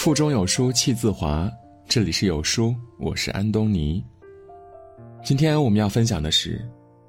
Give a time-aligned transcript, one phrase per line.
[0.00, 1.52] 腹中有书气自华，
[1.86, 4.02] 这里是有书，我是安东尼。
[5.22, 6.66] 今天我们要分享的是，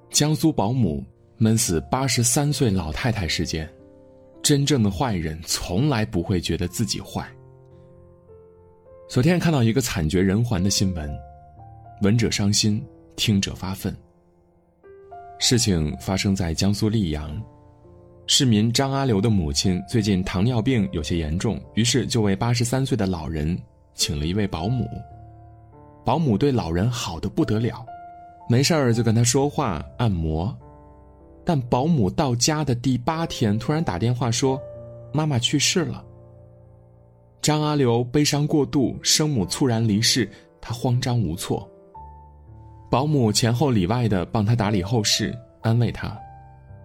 [0.10, 1.02] 江苏保姆
[1.38, 3.72] 闷死八十三岁老太太事件。
[4.44, 7.26] 真正的坏人从来不会觉得自己坏。
[9.08, 11.10] 昨天看到一个惨绝人寰的新闻，
[12.02, 12.86] 闻者伤心，
[13.16, 13.96] 听者发愤。
[15.40, 17.42] 事情发生在江苏溧阳。
[18.34, 23.62] 市民张阿刘的母亲最近糖尿病有些严重，于是就为八十三岁的老人
[23.94, 24.88] 请了一位保姆。
[26.06, 27.86] 保姆对老人好的不得了，
[28.48, 30.58] 没事儿就跟他说话、按摩。
[31.44, 34.58] 但保姆到家的第八天，突然打电话说
[35.12, 36.02] ：“妈妈去世了。”
[37.44, 41.70] 张阿刘悲伤过度，生母猝然离世，他慌张无措。
[42.90, 46.18] 保姆前后里外的帮他打理后事，安慰他。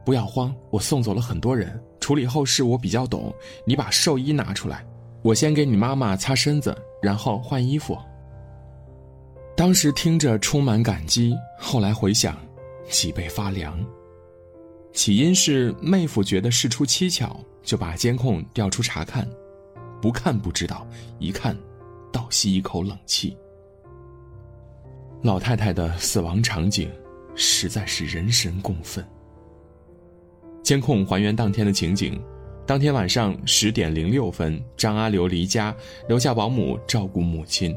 [0.06, 3.34] 不要慌，我送走了很多人，处理后事我比较懂。
[3.64, 4.86] 你把寿衣拿出来，
[5.20, 7.98] 我先给你妈妈擦身子，然后换衣服。
[9.56, 12.38] 当时听着充满感激，后来回想，
[12.88, 13.84] 脊背发凉。
[14.92, 19.28] 起因是妹夫觉得事出蹊跷，就把监控调出查看，
[20.00, 20.86] 不看不知道，
[21.18, 21.58] 一看，
[22.12, 23.36] 倒吸一口冷气。
[25.22, 26.88] 老太太的死亡场景，
[27.34, 29.04] 实在是人神共愤。
[30.66, 32.20] 监控还原当天的情景，
[32.66, 35.72] 当天晚上十点零六分，张阿刘离家，
[36.08, 37.72] 留下保姆照顾母亲。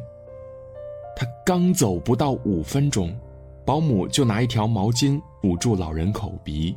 [1.16, 3.16] 他刚走不到五分钟，
[3.64, 6.76] 保姆就拿一条毛巾捂住老人口鼻。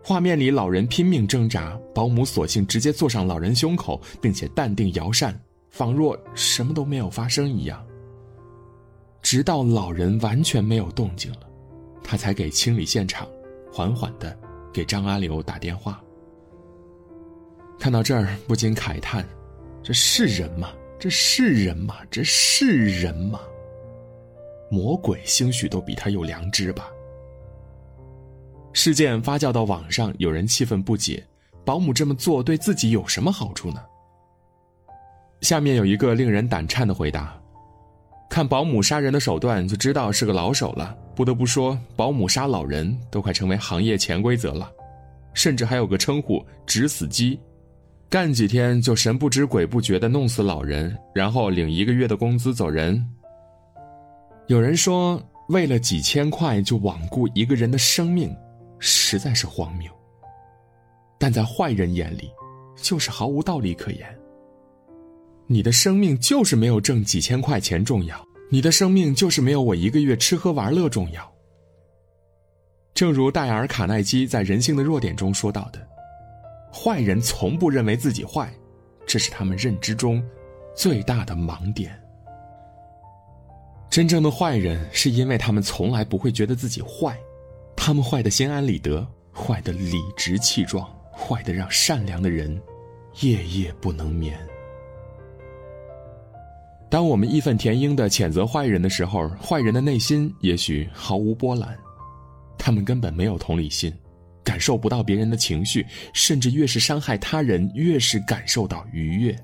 [0.00, 5.36] 画面里，老人拼命挣扎，保姆索性直接坐上老人胸口，并且淡定摇扇，
[5.70, 7.84] 仿若什么都没有发生一样。
[9.20, 11.40] 直到老人完全没有动静了，
[12.00, 13.26] 他才给清理现场，
[13.72, 14.38] 缓缓的。
[14.74, 16.02] 给张阿刘打电话。
[17.78, 19.24] 看到这儿，不禁慨叹
[19.82, 20.70] ：“这是人吗？
[20.98, 21.96] 这是人吗？
[22.10, 23.38] 这是人吗？
[24.70, 26.90] 魔鬼兴许都比他有良知吧。”
[28.72, 31.24] 事件发酵到网上，有人气愤不解
[31.64, 33.80] ：“保姆这么做对自己有什么好处呢？”
[35.42, 37.40] 下面有一个令人胆颤的回答
[38.28, 44.68] ：“看保姆杀人的手段，就知道是个老手了。”不得不说，保姆杀老人都快成为行业潜规则了，
[45.32, 47.38] 甚至还有个称呼“指死鸡”，
[48.10, 53.00] 干几天就神不知鬼不觉的弄死老人，然后领一个月的工资走人。
[54.48, 58.36] 有人说，为了几千块就罔顾一个人的生命，
[58.80, 59.88] 实在是荒谬。
[61.16, 62.28] 但在坏人眼里，
[62.74, 64.18] 就是毫无道理可言。
[65.46, 68.26] 你的生命就是没有挣几千块钱重要。
[68.50, 71.32] 你的生命就是没有我一个月吃喝玩乐重要。
[72.94, 75.84] 正如戴尔·卡耐基在《人性的弱点》中说到的
[76.72, 78.52] ：“坏人从不认为自己坏，
[79.04, 80.22] 这是他们认知中
[80.76, 82.00] 最大的盲点。
[83.90, 87.18] 真正的坏人是因为他们从来不会觉得自己坏，
[87.74, 92.60] 他们坏的心安理得，坏的理直气壮，坏的让善良的人
[93.20, 94.38] 夜夜不能眠。”
[96.94, 101.76] 当我们义愤填膺的谴责坏人的时候，坏人的内心也许毫无波澜，
[102.56, 103.92] 他们根本没有同理心，
[104.44, 109.36] 感受不到别人的情绪，甚至越是伤害他人，越是感受到愉悦。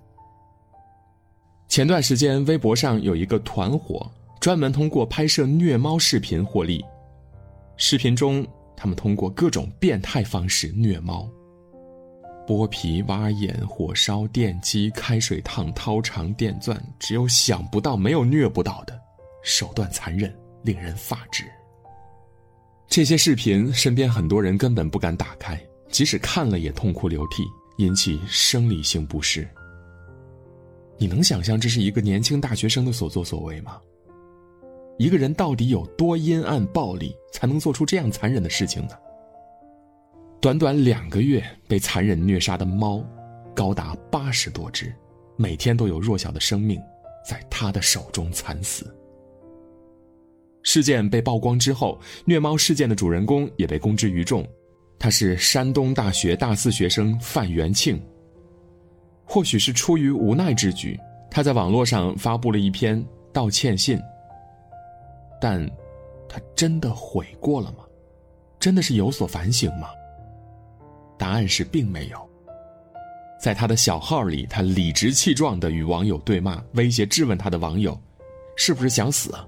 [1.66, 4.09] 前段时间，微博上有一个团伙，
[4.41, 6.84] 专门通过拍摄虐猫视频获利。
[7.77, 8.47] 视频中，
[8.77, 11.28] 他们通过各种变态方式虐猫。
[12.50, 19.00] 剥皮、挖眼、火烧、电击、开水烫、掏肠、电钻，只有想不到，没有虐不到的，
[19.44, 21.44] 手段残忍，令人发指。
[22.89, 27.44] 这些视频，身边很多人根本不敢打开，即使看了也痛哭流涕，
[27.78, 29.49] 引起生理性不适。
[30.99, 33.81] 你能想象这是一个年轻大学生的所作所为吗？
[34.99, 38.94] 一个人到底有多阴暗暴力，才能做出这样残忍的事情呢？
[40.41, 43.04] 短短两个月被残忍虐杀的猫，
[43.54, 44.91] 高达八十多只，
[45.37, 46.81] 每天都有弱小的生命
[47.28, 48.91] 在他的手中惨死。
[50.63, 54.42] 事件被曝光之后，虐猫事件的主人公也被公之于众，
[54.98, 58.03] 他是山东大学大四学生范元庆。
[59.27, 60.98] 或许是出于无奈之举，
[61.31, 64.01] 他在网络上发布了一篇道歉信。
[65.39, 65.71] 但，
[66.27, 67.84] 他真的悔过了吗？
[68.59, 69.89] 真的是有所反省吗？
[71.21, 72.19] 答案是并没有。
[73.39, 77.99] 在他的小号里，他理直气壮地与网友对骂，威胁质问他的网友
[78.57, 79.47] ：“是不是想死？”啊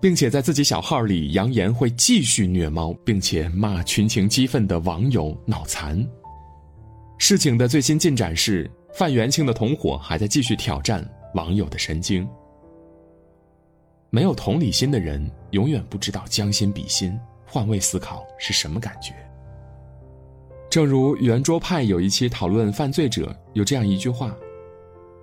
[0.00, 6.04] 并且在自己小号里扬言会继续虐猫，并且骂群情激愤的网友脑残。
[7.18, 12.28] 事情的最新进展是，范元庆的同伙还在继续挑战网友的神经。
[14.10, 17.16] 没有同理心的人，永远不知道将心比心、
[17.46, 19.14] 换位思考是什么感觉。
[20.72, 24.34] 正如圆桌派有一期讨论犯罪者，有这样一句话：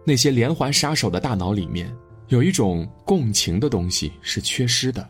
[0.06, 1.92] 那些连环杀手的大脑里面，
[2.28, 5.10] 有一种共情的东西是缺失的。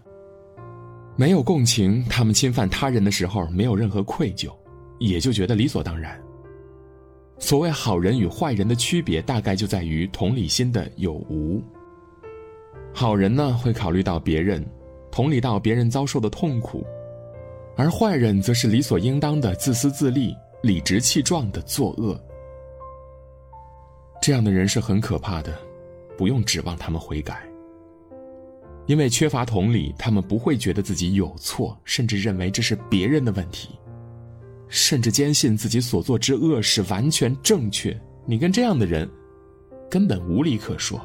[1.18, 4.50] 没有共情，他们侵犯他人的时候没有任何愧疚，
[4.98, 6.18] 也就觉得理所当然。
[7.38, 11.62] 所谓好人与坏人的区别，大概就在于同理心的有无。
[12.94, 14.66] 好人呢，会考虑到别人，
[15.12, 16.82] 同理到别人遭受的痛苦；
[17.80, 22.22] 而坏人则是理所应当的自私自利、理直气壮的作恶。
[24.22, 25.58] 这样的人是很可怕的，
[26.18, 27.42] 不用指望他们悔改。
[28.86, 33.70] 因为缺乏同理，他们不会觉得自己有错，甚至认为这是别人的问题，
[34.68, 37.98] 甚至坚信自己所做之恶是完全正确。
[38.26, 39.10] 你跟这样的人，
[39.90, 41.00] 根本无理可说。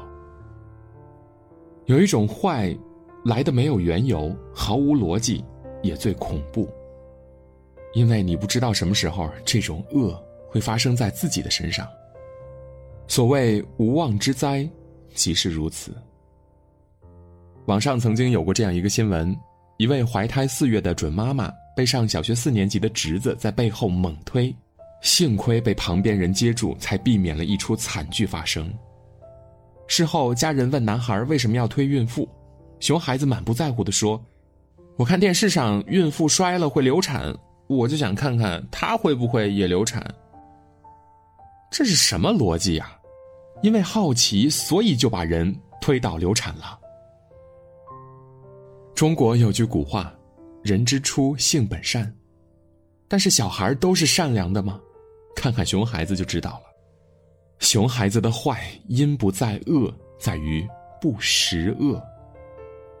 [1.85, 2.77] 有一种坏，
[3.23, 5.41] 来的没有缘由，毫无逻辑，
[5.85, 6.69] 也最恐怖。
[7.93, 11.87] 因为你不知道什么时候这种恶会发生在自己的身上。
[13.07, 14.67] 所谓无妄之灾，
[15.13, 15.93] 即是如此。
[17.67, 19.35] 网上曾经有过这样一个新闻：
[19.77, 24.53] 一位怀胎四月的准妈妈被上小学四年级的侄子在背后猛推，
[25.01, 28.71] 幸亏被旁边人接住，才避免了一出惨剧发生。
[29.87, 32.27] 事后，家人问男孩为什么要推孕妇，
[32.79, 34.23] 熊孩子满不在乎地说
[34.97, 37.35] ：“我看电视上孕妇摔了会流产，
[37.67, 40.03] 我就想看看她会不会也流产。”
[41.71, 42.97] 这是什么逻辑呀？
[43.61, 46.79] 因为好奇，所以就把人推倒流产了。
[48.93, 50.13] 中国有句古话
[50.63, 52.13] ：“人之初，性本善。”
[53.07, 54.79] 但是小孩都是善良的吗？
[55.35, 56.63] 看看熊孩子就知道了。
[57.59, 60.65] 熊孩子的坏因不在恶，在于
[61.01, 62.01] 不识恶。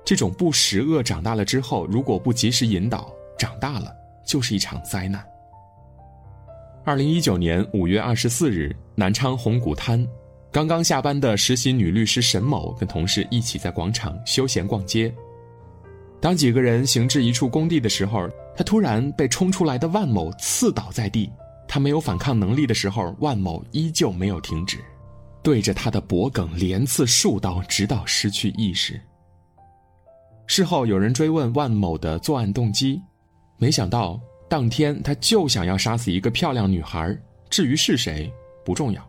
[0.05, 3.91] 这种不识恶长大了之后，如果不及时引导，长大了
[4.23, 5.25] 就是一场灾难。
[6.85, 10.07] 二零一九年五月二十四日，南昌红谷滩，
[10.51, 15.11] 刚刚下班的实习女律师沈某跟同事一起在广场休闲逛街。
[16.21, 21.27] 当几个人行至一处工地的时候，他突然被冲出来的万某刺倒在地。
[21.67, 24.77] 他没有反抗能力的时候，万某依旧没有停止，
[25.41, 29.01] 对着他的脖颈连刺数刀，直到失去意识。
[30.47, 33.01] 事后有人追问万某的作案动机，
[33.57, 37.17] 没想到当天他就想要杀死一个漂亮女孩，
[37.49, 38.31] 至于是谁
[38.63, 39.03] 不重要。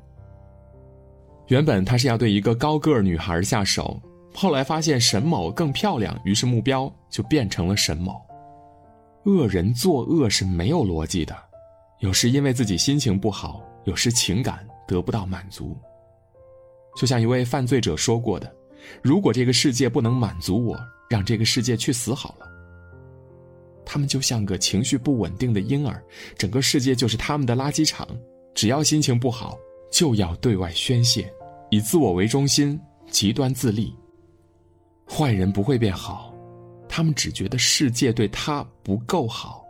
[1.48, 4.00] 原本他是要对一个高个女孩下手，
[4.34, 8.20] 后来发现沈某更漂亮，于是目标就变成了沈某。
[9.24, 11.36] 恶人作恶是没有逻辑的。
[12.00, 15.76] 有时因为自己心情不好，有时情感得不到满足。
[16.96, 18.52] 就像一位犯罪者说过的
[19.02, 22.46] ：“如果这个世界不能满足我，让这个世界去死好了。”
[23.84, 26.02] 他们就像个情绪不稳定的婴儿，
[26.36, 28.06] 整个世界就是他们的垃圾场。
[28.54, 29.56] 只要心情不好，
[29.92, 31.32] 就要对外宣泄，
[31.70, 32.80] 以自我为中心，
[33.10, 33.94] 极端自立。
[35.08, 36.34] 坏人不会变好，
[36.88, 39.64] 他们只觉得世界对他不够好。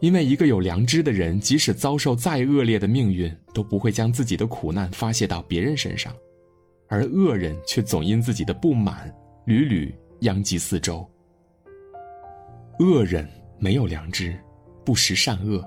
[0.00, 6.12] 因为一个有良知的人，即使遭受再恶劣的命运，都不会将自己的苦难发泄到别人身上，
[6.88, 9.14] 而恶人却总因自己的不满，
[9.44, 11.06] 屡屡殃及四周。
[12.78, 14.34] 恶人没有良知，
[14.84, 15.62] 不识善恶，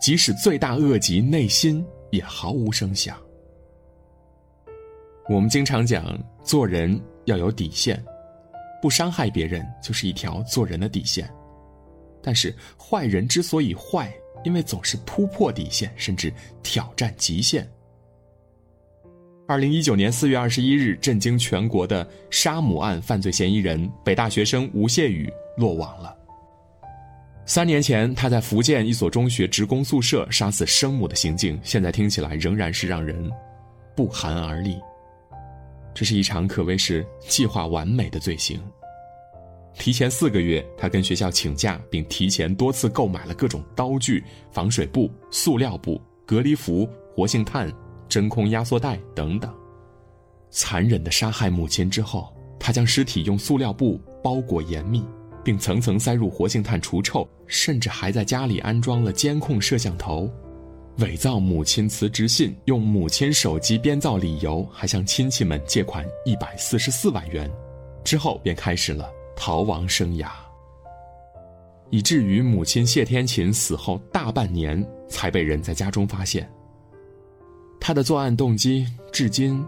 [0.00, 3.18] 即使罪大恶极，内心也毫无声响。
[5.28, 8.02] 我们经常讲，做人要有底线，
[8.80, 11.30] 不伤害别人就是一条做人的底线。
[12.22, 14.10] 但是坏人之所以坏，
[14.42, 16.32] 因为总是突破底线，甚至
[16.62, 17.70] 挑战极限。
[19.48, 25.26] 二零一九年四月二十一日，震惊全国的杀母案犯罪嫌疑人北大学生吴谢宇
[25.56, 26.14] 落网了。
[27.46, 33.26] 三年前，他在福建一所中学职工宿舍杀死生母的行径，现在听起来仍然是让人
[33.96, 34.78] 不寒而栗。
[35.94, 38.60] 这是一场可谓是计划完美的罪行。
[39.72, 47.72] 提前四个月，他跟学校请假，并提前多次购买了各种刀具、防水布、塑料布、隔离服、活性炭、
[48.08, 49.52] 真空压缩袋等等。
[50.50, 55.04] 残忍的杀害母亲之后，他将尸体用塑料布包裹严密，
[55.44, 60.30] 并层层塞入活性炭除臭，甚至还在家里安装了监控摄像头，
[60.98, 67.50] 伪造母亲辞职信，用母亲手机编造理由，还向亲戚们借款一百四十四万元，
[68.02, 69.08] 之后便开始了。
[69.40, 70.30] 逃亡生涯，
[71.90, 76.50] 以至于母亲谢天琴死后大半年才被人在家中发现。
[77.80, 79.64] 他的作案动机至今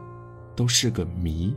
[0.55, 1.55] 都是个谜。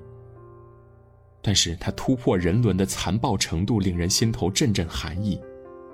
[1.42, 5.40] 但是他突破人伦的残暴程度令人心头阵阵寒意。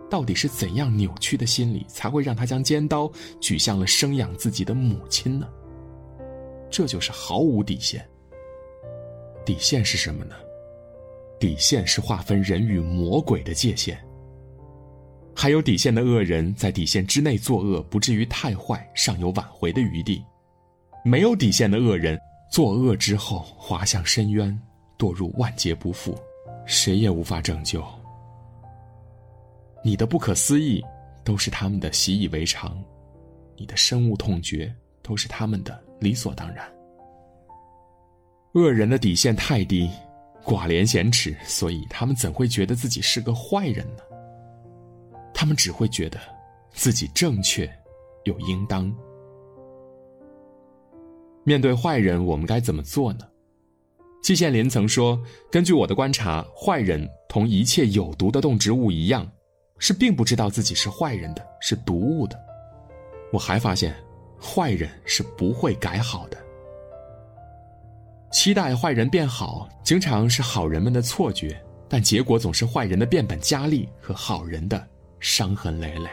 [0.10, 5.48] 到底是怎样扭曲的心理，才会让他将尖刀举向了生养自己的母亲呢？
[6.70, 8.04] 这就是毫无底线。
[9.46, 10.36] 底线是什么呢？
[11.39, 14.04] 底线是划分人与魔鬼的界限。
[15.36, 20.24] 还有底线的恶人，在底线之内作恶，不至于太坏，尚有挽回的余地；
[21.10, 24.56] 没有底线的恶人，作恶之后滑向深渊，
[24.96, 26.16] 堕入万劫不复，
[26.68, 27.84] 谁也无法拯救。
[29.84, 30.86] 你的不可思议，
[31.24, 32.70] 都是他们的习以为常；
[33.58, 36.63] 你的深恶痛绝，都是他们的理所当然。
[38.54, 39.89] 恶人的底线太低，
[40.44, 44.04] 寡廉鲜耻，所以他们怎会觉得自己是个坏人呢？
[45.34, 46.20] 他们只会觉得
[46.72, 47.68] 自己正确，
[48.25, 48.96] 又应当。
[51.50, 53.22] 面对坏人，我们该怎么做呢？
[54.22, 59.27] 季羡林曾说：“根据我的观察，坏人同一切有毒的动植物一样。”
[59.79, 62.39] 是并不知道自己是坏人的，是毒物的。
[63.34, 63.96] 我还发现，
[64.39, 66.38] 坏人是不会改好的。
[68.32, 74.88] 期待坏人变好，经常是好人们的错觉，但结果总是坏人的变本加厉和好人的
[75.20, 76.12] 伤痕累累。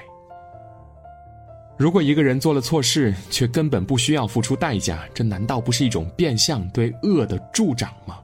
[1.79, 8.19] 如果一个人做了错事，却根本不需要付出代价，这难道不是一种变相对恶的助长吗？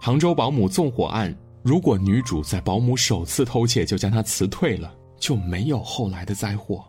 [0.00, 1.34] 杭州保姆纵火案。
[1.64, 6.84] 如果女主在保姆首次偷窃就将她辞退了，就没有后来的灾祸。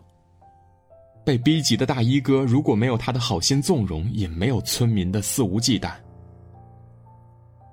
[1.24, 5.90] 被逼急的大衣哥如果没有他的好心纵容，也没有村民的肆无忌惮。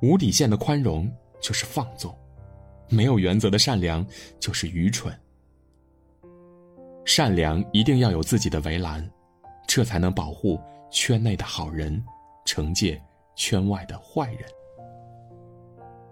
[0.01, 1.07] 无底线的宽容
[1.39, 2.11] 就是放纵，
[2.89, 4.03] 没有原则的善良
[4.39, 5.15] 就是愚蠢。
[7.05, 9.07] 善良一定要有自己的围栏，
[9.67, 10.59] 这才能保护
[10.91, 12.03] 圈内的好人，
[12.45, 13.01] 惩戒
[13.35, 14.41] 圈外的坏人。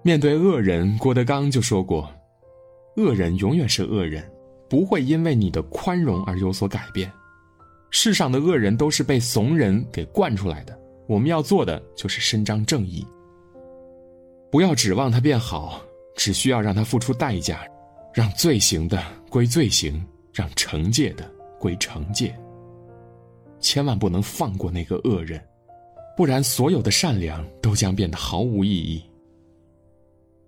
[0.04, 2.10] 面对恶人，郭德纲就说过
[2.98, 4.24] ：“恶人永远是恶人，
[4.70, 7.12] 不会因为你的宽容而有所改变。
[7.90, 10.78] 世上的恶人都是被怂人给惯出来的。
[11.08, 13.06] 我们要做的就是伸张正义，
[14.52, 15.82] 不要指望他变好，
[16.16, 17.62] 只需要让他付出代价，
[18.14, 22.36] 让罪行的归罪行，让惩戒的归惩戒。
[23.60, 25.42] 千万不能放过那个恶人，
[26.18, 29.02] 不然所有的善良都将变得毫无意义。”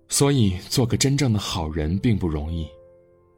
[0.08, 2.68] 所以，做个真正的好人并不容易，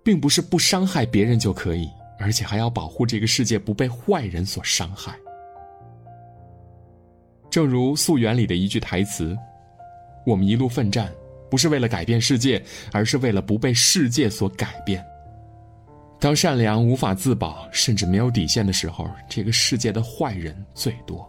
[0.04, 1.88] 并不是不伤害别人就可以，
[2.18, 5.18] 而且还要保护这个世界不被坏人所伤害。
[7.48, 9.34] 正如《溯源》里的一句台词
[10.26, 11.10] ：“我们一路奋战，
[11.50, 12.62] 不是为了改变世界，
[12.92, 15.02] 而是为了不被世界所改变。”
[16.20, 21.28] 当善良无法自保，甚至没有底线的时候，这个世界的坏人最多。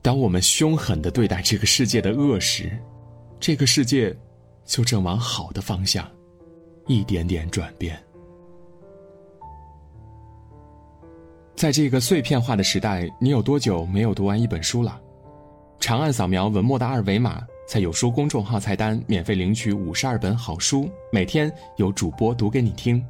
[0.00, 2.70] 当我们凶狠的对待这个世界的恶时，
[3.40, 4.16] 这个世界，
[4.64, 6.08] 就正往好的方向，
[6.86, 8.00] 一点点转变。
[11.56, 14.98] 在这个碎片化的时代，你有多久没有读完一本书了？
[15.80, 23.04] 长按扫描文末的二维码，在有书公众号菜单免费领取五十二本好书，每天有主播读给你听。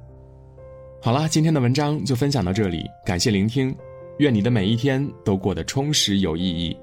[1.03, 3.75] 好了，今天的文章就分享到这里，感谢聆听，
[4.19, 6.77] 愿你的每一天都过得充实有意义。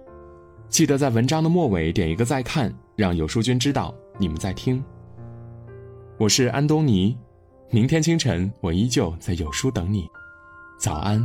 [0.69, 2.73] 记得在文章的末尾点一个再看。
[2.95, 4.83] 让有书君知道你们在听。
[6.17, 7.15] 我是安东尼，
[7.69, 10.07] 明天清晨我依旧在有书等你，
[10.79, 11.23] 早安。